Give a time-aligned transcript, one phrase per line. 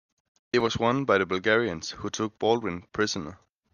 [0.51, 3.37] It was won by the Bulgarians, who took Baldwin prisoner.